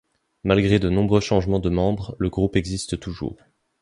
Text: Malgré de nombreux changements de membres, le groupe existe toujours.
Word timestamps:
Malgré 0.43 0.79
de 0.79 0.89
nombreux 0.89 1.19
changements 1.19 1.59
de 1.59 1.69
membres, 1.69 2.15
le 2.17 2.31
groupe 2.31 2.55
existe 2.55 2.99
toujours. 2.99 3.37